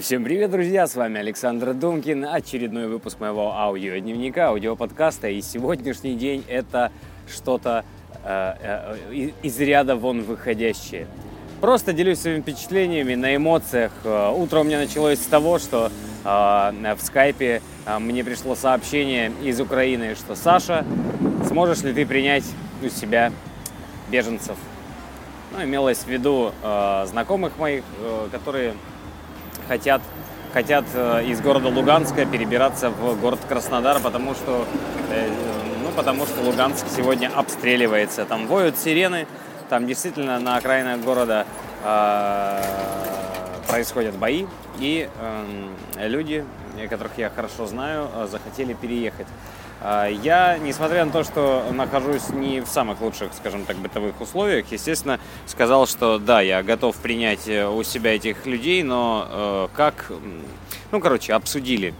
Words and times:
Всем 0.00 0.24
привет, 0.24 0.50
друзья! 0.50 0.88
С 0.88 0.96
вами 0.96 1.20
Александр 1.20 1.72
Думкин, 1.72 2.24
очередной 2.24 2.88
выпуск 2.88 3.20
моего 3.20 3.52
аудиодневника, 3.54 4.48
аудиоподкаста. 4.48 5.28
И 5.28 5.40
сегодняшний 5.40 6.16
день 6.16 6.44
это 6.48 6.90
что-то 7.32 7.84
э, 8.24 8.96
э, 9.12 9.30
из 9.44 9.56
ряда 9.60 9.94
вон 9.94 10.22
выходящее. 10.22 11.06
Просто 11.60 11.92
делюсь 11.92 12.18
своими 12.18 12.40
впечатлениями 12.40 13.14
на 13.14 13.36
эмоциях. 13.36 13.92
Э, 14.02 14.32
утро 14.32 14.58
у 14.58 14.64
меня 14.64 14.78
началось 14.78 15.20
с 15.20 15.26
того, 15.26 15.60
что 15.60 15.92
э, 16.24 16.94
в 16.96 17.00
скайпе 17.00 17.62
э, 17.86 17.98
мне 18.00 18.24
пришло 18.24 18.56
сообщение 18.56 19.30
из 19.44 19.60
Украины, 19.60 20.16
что 20.16 20.34
Саша, 20.34 20.84
сможешь 21.46 21.84
ли 21.84 21.92
ты 21.92 22.04
принять 22.04 22.44
у 22.82 22.88
себя 22.88 23.30
беженцев? 24.10 24.56
Ну, 25.52 25.62
имелось 25.62 25.98
в 25.98 26.08
виду 26.08 26.50
э, 26.64 27.06
знакомых 27.06 27.58
моих, 27.58 27.84
э, 28.00 28.28
которые 28.32 28.74
хотят, 29.68 30.02
хотят 30.52 30.84
э, 30.94 31.24
из 31.26 31.40
города 31.40 31.68
Луганска 31.68 32.26
перебираться 32.26 32.90
в 32.90 33.20
город 33.20 33.40
Краснодар, 33.48 34.00
потому 34.00 34.34
что, 34.34 34.66
э, 35.10 35.30
ну, 35.82 35.90
потому 35.96 36.26
что 36.26 36.40
Луганск 36.42 36.86
сегодня 36.94 37.30
обстреливается. 37.34 38.24
Там 38.24 38.46
воют 38.46 38.76
сирены, 38.78 39.26
там 39.68 39.86
действительно 39.86 40.38
на 40.38 40.56
окраинах 40.56 41.00
города 41.00 41.46
э, 41.84 42.62
происходят 43.68 44.14
бои, 44.16 44.46
и 44.78 45.08
люди, 45.96 46.44
которых 46.90 47.12
я 47.16 47.30
хорошо 47.30 47.66
знаю, 47.66 48.08
захотели 48.30 48.74
переехать. 48.74 49.26
А, 49.80 50.06
я, 50.06 50.58
несмотря 50.58 51.04
на 51.04 51.12
то, 51.12 51.24
что 51.24 51.64
нахожусь 51.72 52.30
не 52.30 52.60
в 52.60 52.66
самых 52.66 53.00
лучших, 53.00 53.32
скажем 53.34 53.64
так, 53.64 53.76
бытовых 53.76 54.20
условиях, 54.20 54.66
естественно, 54.70 55.20
сказал, 55.46 55.86
что 55.86 56.18
да, 56.18 56.40
я 56.40 56.62
готов 56.62 56.96
принять 56.96 57.48
э, 57.48 57.66
у 57.68 57.82
себя 57.82 58.14
этих 58.14 58.46
людей, 58.46 58.82
но 58.82 59.26
э, 59.28 59.68
как, 59.74 60.10
ну, 60.90 61.00
короче, 61.00 61.34
обсудили 61.34 61.94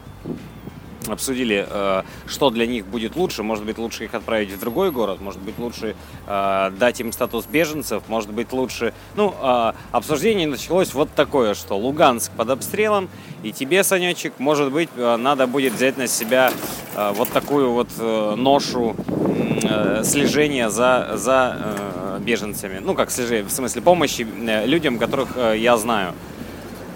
обсудили, 1.13 1.67
э, 1.69 2.03
что 2.27 2.51
для 2.51 2.67
них 2.67 2.87
будет 2.87 3.17
лучше. 3.17 3.43
Может 3.43 3.65
быть, 3.65 3.79
лучше 3.79 4.05
их 4.05 4.15
отправить 4.15 4.51
в 4.51 4.59
другой 4.59 4.91
город, 4.91 5.21
может 5.21 5.41
быть, 5.41 5.59
лучше 5.59 5.95
э, 6.27 6.71
дать 6.79 7.01
им 7.01 7.13
статус 7.13 7.47
беженцев, 7.47 8.03
может 8.09 8.31
быть, 8.31 8.53
лучше... 8.53 8.93
Ну, 9.17 9.35
э, 9.41 9.73
обсуждение 9.93 10.47
началось 10.47 10.95
вот 10.95 11.11
такое, 11.15 11.55
что 11.55 11.77
Луганск 11.77 12.33
под 12.33 12.51
обстрелом, 12.51 13.09
и 13.43 13.53
тебе, 13.53 13.85
Санечек, 13.85 14.35
может 14.39 14.73
быть, 14.73 14.89
надо 14.97 15.47
будет 15.47 15.75
взять 15.75 15.99
на 15.99 16.07
себя 16.07 16.51
вот 16.97 17.29
такую 17.29 17.73
вот 17.73 17.89
ношу 18.37 18.97
слежения 20.03 20.71
за, 20.71 21.13
за 21.15 22.19
беженцами. 22.21 22.79
Ну, 22.81 22.95
как 22.95 23.11
слежение, 23.11 23.45
в 23.45 23.51
смысле 23.51 23.83
помощи 23.83 24.27
людям, 24.67 24.99
которых 24.99 25.37
я 25.57 25.77
знаю. 25.77 26.15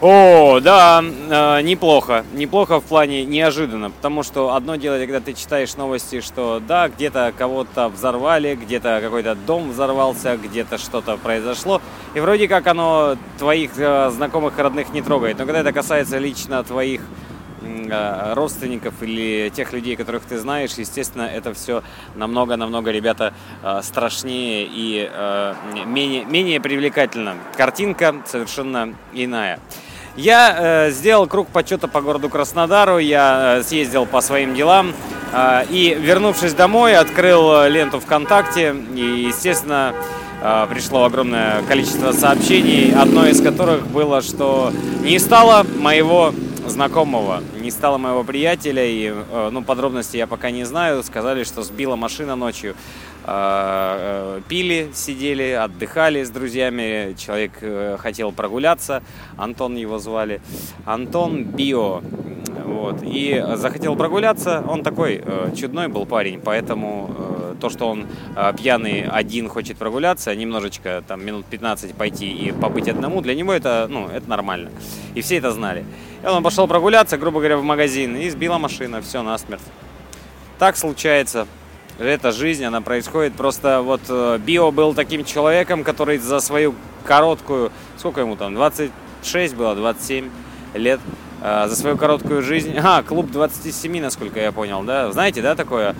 О, 0.00 0.60
да, 0.60 1.02
э, 1.02 1.62
неплохо. 1.62 2.24
Неплохо 2.32 2.78
в 2.78 2.84
плане 2.84 3.24
неожиданно. 3.24 3.90
Потому 3.90 4.22
что 4.22 4.54
одно 4.54 4.76
дело, 4.76 4.96
когда 4.98 5.18
ты 5.18 5.32
читаешь 5.32 5.74
новости, 5.74 6.20
что 6.20 6.62
да, 6.66 6.88
где-то 6.88 7.32
кого-то 7.36 7.88
взорвали, 7.88 8.54
где-то 8.54 9.00
какой-то 9.02 9.34
дом 9.34 9.70
взорвался, 9.70 10.36
где-то 10.36 10.78
что-то 10.78 11.16
произошло. 11.16 11.82
И 12.14 12.20
вроде 12.20 12.46
как 12.46 12.68
оно 12.68 13.16
твоих 13.38 13.72
э, 13.76 14.10
знакомых 14.10 14.56
и 14.56 14.62
родных 14.62 14.92
не 14.92 15.02
трогает. 15.02 15.38
Но 15.38 15.46
когда 15.46 15.60
это 15.60 15.72
касается 15.72 16.18
лично 16.18 16.62
твоих 16.62 17.00
э, 17.62 18.34
родственников 18.34 18.94
или 19.02 19.50
тех 19.52 19.72
людей, 19.72 19.96
которых 19.96 20.22
ты 20.22 20.38
знаешь, 20.38 20.74
естественно, 20.74 21.22
это 21.22 21.52
все 21.54 21.82
намного-намного, 22.14 22.92
ребята, 22.92 23.34
э, 23.64 23.80
страшнее 23.82 24.64
и 24.64 25.10
э, 25.12 25.54
менее, 25.86 26.24
менее 26.24 26.60
привлекательно. 26.60 27.34
Картинка 27.56 28.14
совершенно 28.26 28.94
иная. 29.12 29.58
Я 30.16 30.56
э, 30.58 30.90
сделал 30.90 31.26
круг 31.26 31.48
почета 31.48 31.88
по 31.88 32.00
городу 32.00 32.28
Краснодару, 32.28 32.98
я 32.98 33.58
э, 33.58 33.62
съездил 33.62 34.06
по 34.06 34.20
своим 34.20 34.54
делам 34.54 34.92
э, 35.32 35.64
и, 35.70 35.96
вернувшись 35.98 36.54
домой, 36.54 36.96
открыл 36.96 37.62
э, 37.62 37.68
ленту 37.68 38.00
ВКонтакте. 38.00 38.74
И, 38.94 39.26
естественно, 39.28 39.94
э, 40.42 40.66
пришло 40.68 41.04
огромное 41.04 41.62
количество 41.68 42.12
сообщений, 42.12 42.92
одно 42.94 43.26
из 43.26 43.40
которых 43.40 43.86
было, 43.86 44.20
что 44.22 44.72
не 45.02 45.18
стало 45.18 45.64
моего 45.78 46.32
знакомого, 46.68 47.42
не 47.60 47.70
стало 47.70 47.98
моего 47.98 48.24
приятеля, 48.24 48.84
и 48.84 49.12
э, 49.12 49.48
ну, 49.50 49.62
подробности 49.62 50.16
я 50.16 50.26
пока 50.26 50.50
не 50.50 50.64
знаю, 50.64 51.02
сказали, 51.02 51.44
что 51.44 51.62
сбила 51.62 51.96
машина 51.96 52.36
ночью. 52.36 52.74
Э, 53.24 54.38
э, 54.38 54.40
пили, 54.48 54.90
сидели, 54.94 55.50
отдыхали 55.50 56.22
с 56.22 56.30
друзьями. 56.30 57.14
Человек 57.18 57.52
хотел 58.00 58.32
прогуляться, 58.32 59.02
Антон 59.36 59.76
его 59.76 59.98
звали. 59.98 60.40
Антон 60.84 61.44
Био. 61.44 62.02
Вот. 62.64 63.02
И 63.02 63.44
захотел 63.54 63.96
прогуляться. 63.96 64.62
Он 64.68 64.82
такой 64.82 65.22
чудной 65.56 65.88
был 65.88 66.06
парень, 66.06 66.40
поэтому 66.40 67.37
то, 67.58 67.70
что 67.70 67.88
он 67.88 68.06
пьяный 68.56 69.02
один 69.02 69.48
хочет 69.48 69.76
прогуляться, 69.76 70.34
немножечко, 70.34 71.02
там, 71.06 71.24
минут 71.24 71.46
15 71.46 71.94
пойти 71.94 72.30
и 72.30 72.52
побыть 72.52 72.88
одному, 72.88 73.20
для 73.20 73.34
него 73.34 73.52
это, 73.52 73.86
ну, 73.88 74.08
это 74.08 74.28
нормально. 74.28 74.70
И 75.14 75.20
все 75.20 75.36
это 75.36 75.50
знали. 75.52 75.84
И 76.22 76.26
он 76.26 76.42
пошел 76.42 76.66
прогуляться, 76.66 77.16
грубо 77.16 77.38
говоря, 77.38 77.56
в 77.56 77.62
магазин, 77.62 78.16
и 78.16 78.28
сбила 78.30 78.58
машина, 78.58 79.00
все, 79.00 79.22
насмерть. 79.22 79.62
Так 80.58 80.76
случается 80.76 81.46
эта 81.98 82.32
жизнь, 82.32 82.64
она 82.64 82.80
происходит. 82.80 83.34
Просто 83.34 83.82
вот 83.82 84.00
э, 84.08 84.38
Био 84.38 84.70
был 84.70 84.94
таким 84.94 85.24
человеком, 85.24 85.84
который 85.84 86.18
за 86.18 86.40
свою 86.40 86.74
короткую, 87.04 87.72
сколько 87.96 88.20
ему 88.20 88.36
там, 88.36 88.54
26 88.54 89.54
было, 89.54 89.74
27 89.74 90.30
лет, 90.74 91.00
э, 91.42 91.66
за 91.68 91.76
свою 91.76 91.96
короткую 91.96 92.42
жизнь, 92.42 92.76
а, 92.76 93.02
клуб 93.02 93.30
27, 93.30 94.00
насколько 94.00 94.40
я 94.40 94.52
понял, 94.52 94.82
да, 94.82 95.10
знаете, 95.12 95.42
да, 95.42 95.54
такое 95.54 95.94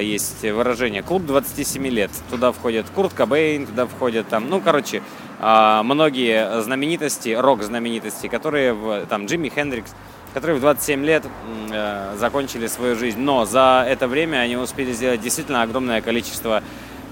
есть 0.00 0.42
выражение, 0.42 1.02
клуб 1.02 1.24
27 1.24 1.86
лет, 1.86 2.10
туда 2.30 2.52
входит 2.52 2.86
Курт 2.94 3.12
Кобейн, 3.12 3.66
туда 3.66 3.86
входят 3.86 4.28
там, 4.28 4.50
ну, 4.50 4.60
короче, 4.60 5.02
многие 5.40 6.62
знаменитости, 6.62 7.30
рок-знаменитости, 7.30 8.26
которые, 8.26 8.72
в, 8.72 9.06
там, 9.06 9.26
Джимми 9.26 9.48
Хендрикс, 9.48 9.94
которые 10.34 10.58
в 10.58 10.60
27 10.60 11.04
лет 11.04 11.24
э, 11.70 12.14
закончили 12.16 12.66
свою 12.66 12.96
жизнь. 12.96 13.18
Но 13.18 13.44
за 13.44 13.84
это 13.88 14.08
время 14.08 14.38
они 14.38 14.56
успели 14.56 14.92
сделать 14.92 15.20
действительно 15.20 15.62
огромное 15.62 16.00
количество 16.00 16.62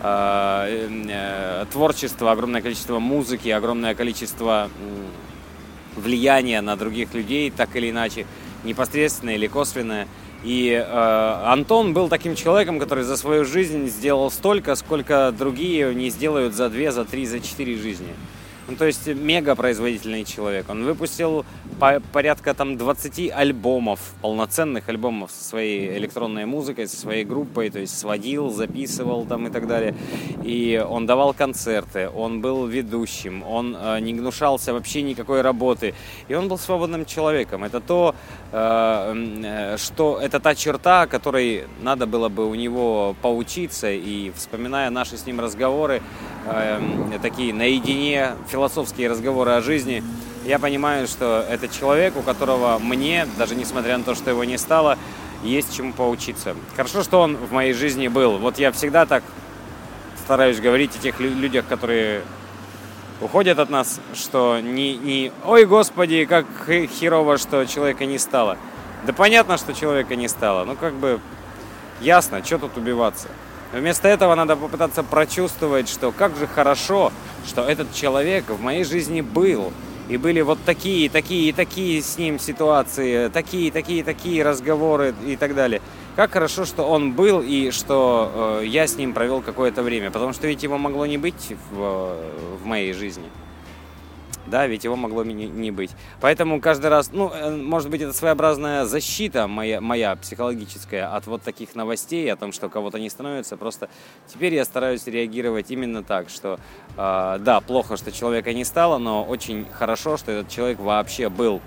э, 0.03 0.89
э, 1.09 1.65
творчества, 1.73 2.33
огромное 2.33 2.63
количество 2.63 2.99
музыки, 2.99 3.49
огромное 3.49 3.95
количество 3.95 4.71
влияния 5.97 6.61
на 6.61 6.77
других 6.77 7.15
людей, 7.15 7.51
так 7.51 7.75
или 7.75 7.91
иначе, 7.91 8.27
непосредственно 8.65 9.31
или 9.31 9.47
косвенное. 9.47 10.07
И 10.47 10.71
э, 10.71 11.41
Антон 11.45 11.93
был 11.93 12.09
таким 12.09 12.37
человеком, 12.37 12.79
который 12.79 13.03
за 13.03 13.17
свою 13.17 13.45
жизнь 13.45 13.89
сделал 13.89 14.31
столько, 14.31 14.77
сколько 14.77 15.35
другие 15.37 15.93
не 15.93 16.09
сделают 16.09 16.55
за 16.55 16.69
две, 16.69 16.93
за 16.93 17.05
три, 17.05 17.27
за 17.27 17.41
четыре 17.41 17.77
жизни. 17.77 18.15
Ну, 18.69 18.75
то 18.75 18.85
есть 18.85 19.07
мега 19.07 19.55
производительный 19.55 20.25
человек. 20.25 20.69
Он 20.69 20.85
выпустил 20.85 21.45
по 21.79 22.01
порядка 22.13 22.53
там 22.53 22.77
20 22.77 23.31
альбомов, 23.33 24.01
полноценных 24.23 24.89
альбомов 24.89 25.31
со 25.31 25.45
своей 25.45 25.97
электронной 25.99 26.47
музыкой, 26.47 26.89
со 26.89 26.97
своей 26.97 27.25
группой, 27.25 27.71
то 27.71 27.79
есть 27.79 27.97
сводил, 27.97 28.51
записывал 28.51 29.25
там 29.25 29.47
и 29.47 29.51
так 29.51 29.69
далее. 29.69 29.95
И 30.43 30.85
он 30.89 31.07
давал 31.07 31.33
концерты, 31.33 32.09
он 32.09 32.41
был 32.41 32.67
ведущим, 32.67 33.45
он 33.45 33.77
э, 33.79 34.01
не 34.01 34.15
гнушался 34.15 34.73
вообще 34.73 35.03
никакой 35.03 35.43
работы. 35.43 35.95
И 36.27 36.35
он 36.35 36.49
был 36.49 36.59
свободным 36.59 37.05
человеком. 37.05 37.63
Это 37.63 37.81
то, 37.81 38.17
э, 38.51 39.15
э, 39.45 39.77
что 39.77 40.19
это 40.21 40.41
та 40.41 40.57
черта, 40.57 41.07
которой 41.07 41.67
надо 41.83 42.07
было 42.07 42.29
бы 42.29 42.51
у 42.51 42.55
него 42.57 43.15
поучиться. 43.23 43.93
И 43.93 44.33
вспоминая 44.35 44.91
наши 44.91 45.17
с 45.17 45.25
ним 45.25 45.39
разговоры, 45.39 46.03
э, 46.47 46.81
такие 47.23 47.55
наедине, 47.55 48.33
философские 48.57 49.11
разговоры 49.11 49.51
о 49.51 49.61
жизни, 49.61 50.03
я 50.47 50.59
понимаю, 50.59 51.07
что 51.09 51.45
это 51.47 51.69
человек, 51.69 52.17
у 52.17 52.23
которого 52.23 52.79
мне, 52.79 53.29
даже 53.37 53.55
несмотря 53.55 53.99
на 53.99 54.05
то, 54.05 54.15
что 54.15 54.31
его 54.31 54.45
не 54.45 54.57
стало, 54.57 54.97
есть 55.43 55.77
чему 55.77 55.93
поучиться. 55.93 56.57
Хорошо, 56.75 57.03
что 57.03 57.21
он 57.21 57.37
в 57.37 57.53
моей 57.53 57.75
жизни 57.75 58.09
был. 58.09 58.39
Вот 58.39 58.59
я 58.59 58.73
всегда 58.73 59.05
так 59.05 59.23
стараюсь 60.25 60.59
говорить 60.59 60.97
о 60.97 60.99
тех 60.99 61.21
людях, 61.21 61.67
которые 61.67 62.23
уходят 63.21 63.59
от 63.59 63.69
нас, 63.69 64.01
что 64.15 64.59
не, 64.59 64.97
не 64.97 65.33
«Ой, 65.45 65.67
Господи, 65.67 66.25
как 66.25 66.47
херово, 66.67 67.37
что 67.37 67.67
человека 67.67 68.07
не 68.07 68.17
стало». 68.17 68.57
Да 69.05 69.13
понятно, 69.13 69.59
что 69.59 69.75
человека 69.75 70.17
не 70.17 70.29
стало. 70.29 70.65
Ну, 70.65 70.77
как 70.77 70.95
бы 70.95 71.21
ясно, 72.01 72.43
что 72.43 72.57
тут 72.57 72.79
убиваться. 72.79 73.29
Вместо 73.73 74.09
этого 74.09 74.35
надо 74.35 74.57
попытаться 74.57 75.03
прочувствовать, 75.03 75.89
что 75.89 76.13
как 76.13 76.37
же 76.37 76.47
хорошо, 76.47 77.13
что 77.47 77.63
этот 77.63 77.93
человек 77.93 78.49
в 78.49 78.61
моей 78.61 78.85
жизни 78.85 79.21
был. 79.21 79.73
И 80.09 80.17
были 80.19 80.41
вот 80.41 80.59
такие, 80.65 81.11
такие, 81.11 81.53
такие 81.53 82.01
с 82.01 82.17
ним 82.17 82.39
ситуации, 82.39 83.29
такие, 83.29 83.73
такие, 83.73 84.05
такие 84.05 84.45
разговоры 84.45 85.15
и 85.27 85.37
так 85.37 85.55
далее. 85.57 85.83
Как 86.15 86.33
хорошо, 86.33 86.65
что 86.65 86.85
он 86.85 87.13
был 87.13 87.43
и 87.43 87.73
что 87.73 88.61
э, 88.63 88.67
я 88.67 88.87
с 88.87 88.97
ним 88.97 89.13
провел 89.13 89.43
какое-то 89.43 89.83
время. 89.83 90.13
Потому 90.13 90.33
что 90.33 90.47
ведь 90.47 90.63
его 90.63 90.79
могло 90.79 91.07
не 91.07 91.19
быть 91.19 91.55
в, 91.73 92.17
в 92.63 92.65
моей 92.65 92.93
жизни. 92.93 93.25
Да, 94.47 94.67
ведь 94.67 94.85
его 94.85 94.97
могло 94.97 95.25
не, 95.25 95.71
быть. 95.71 95.91
Поэтому 96.21 96.61
каждый 96.61 96.89
раз, 96.89 97.11
ну, 97.13 97.31
э, 97.33 97.51
может 97.55 97.91
быть, 97.91 98.03
это 98.03 98.13
своеобразная 98.13 98.85
защита 98.85 99.47
моя, 99.47 99.81
моя 99.81 100.17
психологическая 100.17 101.15
от 101.15 101.27
вот 101.27 101.43
таких 101.43 101.75
новостей, 101.75 102.33
о 102.33 102.37
том, 102.37 102.53
что 102.53 102.69
кого-то 102.69 102.99
не 102.99 103.11
становится. 103.11 103.57
Просто 103.57 103.89
теперь 104.27 104.55
я 104.55 104.65
стараюсь 104.65 105.07
реагировать 105.07 105.71
именно 105.71 106.03
так, 106.03 106.29
что, 106.29 106.59
э, 106.97 107.39
да, 107.41 107.61
плохо, 107.61 107.97
что 107.97 108.13
человека 108.13 108.53
не 108.53 108.65
стало, 108.65 108.99
но 108.99 109.25
очень 109.25 109.67
хорошо, 109.73 110.17
что 110.17 110.33
этот 110.33 110.49
человек 110.49 110.79
вообще 110.79 111.29
был. 111.29 111.61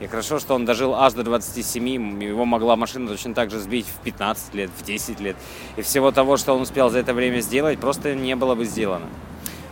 И 0.00 0.06
хорошо, 0.06 0.40
что 0.40 0.54
он 0.54 0.64
дожил 0.64 0.94
аж 0.94 1.12
до 1.12 1.22
27, 1.22 2.22
его 2.22 2.44
могла 2.44 2.74
машина 2.74 3.08
точно 3.08 3.32
так 3.32 3.50
же 3.50 3.60
сбить 3.60 3.86
в 3.86 4.02
15 4.02 4.54
лет, 4.54 4.70
в 4.76 4.84
10 4.84 5.20
лет. 5.20 5.36
И 5.76 5.82
всего 5.82 6.10
того, 6.10 6.36
что 6.36 6.54
он 6.54 6.62
успел 6.62 6.90
за 6.90 6.98
это 6.98 7.14
время 7.14 7.40
сделать, 7.40 7.78
просто 7.78 8.14
не 8.14 8.34
было 8.34 8.56
бы 8.56 8.64
сделано. 8.64 9.06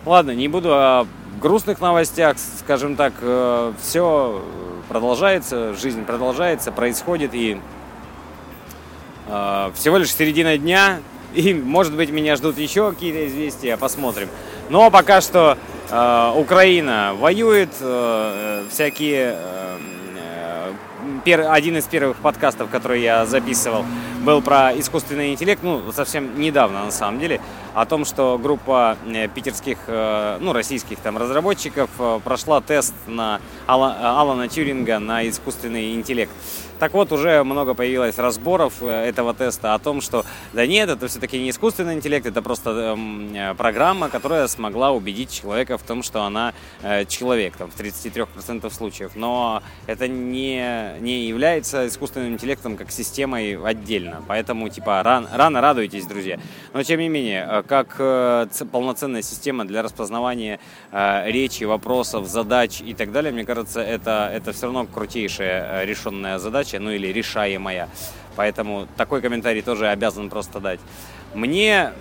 Ладно, 0.07 0.33
не 0.33 0.49
буду 0.49 0.73
о 0.73 1.07
грустных 1.43 1.81
новостях, 1.81 2.37
скажем 2.61 2.97
так, 2.97 3.13
э, 3.21 3.73
все 3.83 4.43
продолжается, 4.89 5.75
жизнь 5.75 6.05
продолжается, 6.05 6.73
происходит, 6.73 7.35
и 7.35 7.61
э, 9.27 9.71
всего 9.75 9.99
лишь 9.99 10.15
середина 10.15 10.57
дня, 10.57 11.01
и, 11.35 11.53
может 11.53 11.95
быть, 11.95 12.11
меня 12.11 12.37
ждут 12.37 12.59
еще 12.59 12.91
какие-то 12.93 13.27
известия, 13.27 13.77
посмотрим. 13.77 14.29
Но 14.71 14.91
пока 14.91 15.21
что 15.21 15.59
э, 15.91 16.33
Украина 16.37 17.13
воюет, 17.19 17.71
всякие... 18.71 19.37
Один 21.25 21.77
из 21.77 21.85
первых 21.85 22.17
подкастов, 22.17 22.69
который 22.69 23.01
я 23.01 23.27
записывал, 23.27 23.85
был 24.23 24.41
про 24.41 24.79
искусственный 24.79 25.33
интеллект, 25.33 25.63
ну, 25.63 25.93
совсем 25.93 26.41
недавно 26.41 26.85
на 26.85 26.91
самом 26.91 27.19
деле, 27.19 27.41
о 27.75 27.87
том, 27.87 28.05
что 28.05 28.39
группа 28.39 28.97
э, 29.07 29.29
питерских, 29.29 29.79
э, 29.87 30.39
ну, 30.41 30.53
российских 30.53 30.99
там 30.99 31.17
разработчиков 31.17 31.91
э, 31.99 32.21
прошла 32.23 32.61
тест 32.61 32.95
на 33.07 33.41
Алана 33.67 34.49
Тюринга 34.49 34.99
на 34.99 35.29
искусственный 35.29 35.95
интеллект. 35.95 36.33
Так 36.79 36.95
вот, 36.95 37.13
уже 37.13 37.45
много 37.45 37.75
появилось 37.75 38.19
разборов 38.19 38.83
этого 38.83 39.35
теста 39.35 39.75
о 39.75 39.79
том, 39.79 40.01
что 40.01 40.25
да 40.53 40.67
нет, 40.67 40.91
это 40.91 41.07
все-таки 41.07 41.39
не 41.39 41.51
искусственный 41.51 41.95
интеллект, 41.95 42.27
это 42.27 42.43
просто 42.43 42.71
эм, 42.71 43.57
программа, 43.57 44.09
которая 44.09 44.49
смогла 44.49 44.91
убедить 44.91 45.31
человека 45.31 45.79
в 45.79 45.83
том, 45.83 46.03
что 46.03 46.25
она 46.25 46.55
человек, 47.07 47.57
там, 47.57 47.71
в 47.71 47.79
33% 47.79 48.69
случаев. 48.75 49.13
Но 49.15 49.63
это 49.87 50.09
не, 50.09 50.99
не 50.99 51.27
является 51.27 51.87
искусственным 51.87 52.33
интеллектом 52.33 52.77
как 52.77 52.91
системой 52.91 53.57
отдельно. 53.65 54.12
Поэтому, 54.27 54.69
типа, 54.69 55.03
ран, 55.03 55.29
рано 55.33 55.61
радуйтесь, 55.61 56.07
друзья. 56.07 56.39
Но, 56.73 56.83
тем 56.83 57.01
не 57.01 57.09
менее, 57.09 57.65
как 57.67 57.97
э, 57.99 58.47
полноценная 58.71 59.23
система 59.23 59.65
для 59.65 59.83
распознавания 59.83 60.61
э, 60.91 61.31
речи, 61.31 61.65
вопросов, 61.65 62.27
задач 62.27 62.81
и 62.81 62.95
так 62.95 63.13
далее, 63.13 63.33
мне 63.33 63.45
кажется, 63.45 63.81
это, 63.81 64.31
это 64.33 64.53
все 64.53 64.67
равно 64.67 64.87
крутейшая 64.87 65.83
э, 65.83 65.87
решенная 65.87 66.39
задача, 66.39 66.79
ну 66.79 66.91
или 66.91 67.09
решаемая. 67.09 67.89
Поэтому 68.37 68.89
такой 68.97 69.21
комментарий 69.21 69.63
тоже 69.63 69.89
обязан 69.89 70.31
просто 70.31 70.61
дать. 70.61 70.81
Мне 71.35 71.93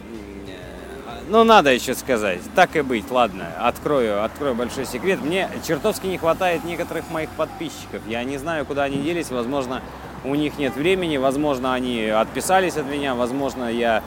ну, 1.32 1.46
надо 1.46 1.72
еще 1.72 1.96
сказать. 1.96 2.42
Так 2.56 2.76
и 2.76 2.82
быть, 2.82 3.10
ладно, 3.10 3.48
открою, 3.58 4.24
открою 4.24 4.54
большой 4.54 4.86
секрет. 4.86 5.22
Мне 5.22 5.50
чертовски 5.66 6.06
не 6.08 6.18
хватает 6.18 6.66
некоторых 6.66 7.10
моих 7.10 7.30
подписчиков. 7.30 8.02
Я 8.06 8.26
не 8.26 8.38
знаю, 8.38 8.66
куда 8.66 8.84
они 8.84 8.98
делись. 8.98 9.30
Возможно, 9.32 9.82
у 10.24 10.36
них 10.36 10.58
нет 10.58 10.76
времени, 10.76 11.18
возможно, 11.18 11.74
они 11.74 12.06
отписались 12.06 12.78
от 12.78 12.86
меня, 12.86 13.16
возможно, 13.16 13.72
я 13.72 14.04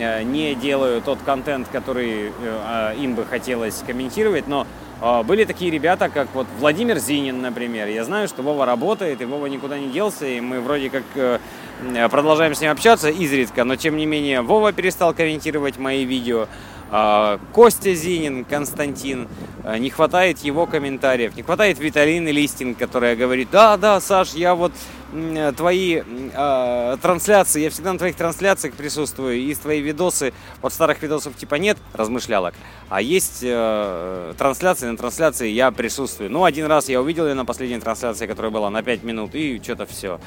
Э, 0.00 0.22
не 0.22 0.54
делаю 0.54 1.02
тот 1.02 1.18
контент, 1.24 1.68
который 1.68 2.28
э, 2.28 2.30
а, 2.42 2.94
им 2.94 3.14
бы 3.14 3.24
хотелось 3.24 3.82
комментировать, 3.86 4.48
но 4.48 4.66
а, 5.02 5.22
были 5.22 5.44
такие 5.44 5.70
ребята, 5.70 6.08
как 6.08 6.28
вот 6.32 6.46
Владимир 6.58 6.98
Зинин, 6.98 7.42
например. 7.42 7.88
Я 7.88 8.04
знаю, 8.04 8.28
что 8.28 8.42
Вова 8.42 8.64
работает, 8.64 9.20
и 9.20 9.26
Вова 9.26 9.46
никуда 9.46 9.78
не 9.78 9.88
делся, 9.88 10.26
и 10.26 10.40
мы 10.40 10.60
вроде 10.60 10.88
как 10.88 11.02
э, 11.14 11.38
продолжаем 12.10 12.54
с 12.54 12.60
ним 12.60 12.70
общаться 12.70 13.10
изредка, 13.10 13.64
но 13.64 13.76
тем 13.76 13.96
не 13.96 14.06
менее 14.06 14.40
Вова 14.40 14.72
перестал 14.72 15.12
комментировать 15.12 15.76
мои 15.76 16.04
видео. 16.04 16.48
А, 16.90 17.38
Костя 17.52 17.94
Зинин, 17.94 18.44
Константин, 18.44 19.28
не 19.78 19.90
хватает 19.90 20.38
его 20.38 20.66
комментариев, 20.66 21.36
не 21.36 21.42
хватает 21.42 21.80
Виталины 21.80 22.28
Листинг, 22.28 22.78
которая 22.78 23.16
говорит, 23.16 23.48
да, 23.50 23.76
да, 23.76 24.00
Саш, 24.00 24.34
я 24.34 24.54
вот 24.54 24.72
твои 25.56 26.02
э, 26.04 26.96
трансляции, 27.00 27.62
я 27.62 27.70
всегда 27.70 27.92
на 27.92 27.98
твоих 27.98 28.16
трансляциях 28.16 28.74
присутствую, 28.74 29.36
и 29.36 29.54
твои 29.54 29.80
видосы, 29.80 30.32
вот 30.62 30.72
старых 30.72 31.02
видосов 31.02 31.36
типа 31.36 31.56
нет, 31.56 31.78
размышлялок, 31.92 32.54
а 32.88 33.00
есть 33.00 33.40
э, 33.42 34.34
трансляции, 34.38 34.86
на 34.86 34.96
трансляции 34.96 35.48
я 35.48 35.70
присутствую. 35.70 36.30
Ну, 36.30 36.44
один 36.44 36.66
раз 36.66 36.88
я 36.88 37.00
увидел 37.00 37.26
ее 37.26 37.34
на 37.34 37.44
последней 37.44 37.80
трансляции, 37.80 38.26
которая 38.26 38.50
была 38.50 38.70
на 38.70 38.82
5 38.82 39.02
минут, 39.04 39.34
и 39.34 39.60
что-то 39.62 39.86
все 39.86 40.18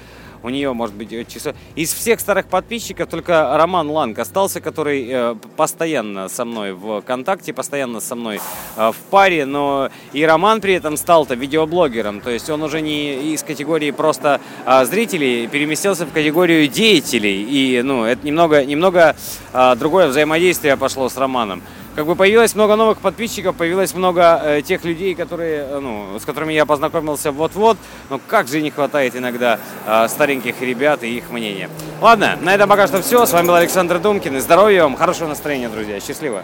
у 0.43 0.49
нее, 0.49 0.73
может 0.73 0.95
быть, 0.95 1.09
часов. 1.27 1.55
Из 1.75 1.93
всех 1.93 2.19
старых 2.19 2.47
подписчиков 2.47 3.09
только 3.09 3.57
Роман 3.57 3.89
Ланг 3.89 4.19
остался, 4.19 4.61
который 4.61 5.07
э, 5.09 5.35
постоянно 5.55 6.29
со 6.29 6.45
мной 6.45 6.73
в 6.73 7.01
контакте, 7.01 7.53
постоянно 7.53 7.99
со 7.99 8.15
мной 8.15 8.39
э, 8.77 8.91
в 8.91 8.95
паре, 9.09 9.45
но 9.45 9.89
и 10.13 10.23
Роман 10.23 10.61
при 10.61 10.73
этом 10.73 10.97
стал-то 10.97 11.35
видеоблогером, 11.35 12.21
то 12.21 12.29
есть 12.29 12.49
он 12.49 12.63
уже 12.63 12.81
не 12.81 13.33
из 13.33 13.43
категории 13.43 13.91
просто 13.91 14.39
э, 14.69 14.85
зрителей 14.85 15.47
переместился 15.47 16.05
в 16.05 16.11
категорию 16.11 16.67
деятелей, 16.67 17.43
и, 17.43 17.81
ну, 17.81 18.03
это 18.03 18.25
немного, 18.25 18.63
немного 18.63 19.15
э, 19.53 19.75
другое 19.75 20.07
взаимодействие 20.07 20.77
пошло 20.77 21.09
с 21.09 21.17
Романом 21.17 21.61
как 21.99 22.05
бы 22.05 22.15
появилось 22.15 22.55
много 22.55 22.77
новых 22.77 22.99
подписчиков, 22.99 23.57
появилось 23.57 23.93
много 23.93 24.39
э, 24.41 24.61
тех 24.61 24.85
людей, 24.85 25.15
которые, 25.15 25.65
э, 25.69 25.79
ну, 25.79 26.17
с 26.17 26.23
которыми 26.23 26.53
я 26.53 26.65
познакомился 26.65 27.33
вот-вот. 27.33 27.77
Но 28.09 28.21
как 28.25 28.47
же 28.47 28.61
не 28.61 28.71
хватает 28.71 29.17
иногда 29.17 29.59
э, 29.85 30.07
стареньких 30.07 30.61
ребят 30.61 31.03
и 31.03 31.17
их 31.17 31.29
мнения. 31.29 31.69
Ладно, 31.99 32.37
на 32.41 32.55
этом 32.55 32.69
пока 32.69 32.87
что 32.87 33.01
все. 33.01 33.25
С 33.25 33.33
вами 33.33 33.47
был 33.47 33.55
Александр 33.55 33.99
Думкин. 33.99 34.37
И 34.37 34.39
здоровья 34.39 34.83
вам, 34.83 34.95
хорошего 34.95 35.27
настроения, 35.27 35.67
друзья. 35.67 35.99
Счастливо. 35.99 36.43